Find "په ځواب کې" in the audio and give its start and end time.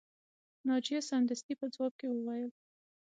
1.59-2.07